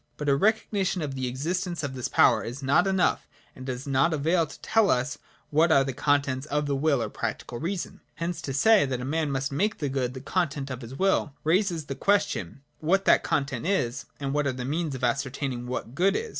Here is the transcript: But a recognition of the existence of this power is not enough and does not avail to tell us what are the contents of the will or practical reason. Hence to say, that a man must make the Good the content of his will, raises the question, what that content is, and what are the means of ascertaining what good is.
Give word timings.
But 0.17 0.29
a 0.29 0.35
recognition 0.35 1.03
of 1.03 1.13
the 1.13 1.27
existence 1.27 1.83
of 1.83 1.93
this 1.93 2.07
power 2.07 2.43
is 2.43 2.63
not 2.63 2.87
enough 2.87 3.27
and 3.55 3.67
does 3.67 3.85
not 3.85 4.15
avail 4.15 4.47
to 4.47 4.59
tell 4.61 4.89
us 4.89 5.19
what 5.51 5.71
are 5.71 5.83
the 5.83 5.93
contents 5.93 6.47
of 6.47 6.65
the 6.65 6.75
will 6.75 7.03
or 7.03 7.07
practical 7.11 7.59
reason. 7.59 8.01
Hence 8.15 8.41
to 8.41 8.51
say, 8.51 8.83
that 8.87 8.99
a 8.99 9.05
man 9.05 9.29
must 9.29 9.51
make 9.51 9.77
the 9.77 9.89
Good 9.89 10.15
the 10.15 10.19
content 10.21 10.71
of 10.71 10.81
his 10.81 10.95
will, 10.97 11.33
raises 11.43 11.85
the 11.85 11.93
question, 11.93 12.63
what 12.79 13.05
that 13.05 13.21
content 13.21 13.67
is, 13.67 14.05
and 14.19 14.33
what 14.33 14.47
are 14.47 14.53
the 14.53 14.65
means 14.65 14.95
of 14.95 15.03
ascertaining 15.03 15.67
what 15.67 15.93
good 15.93 16.15
is. 16.15 16.29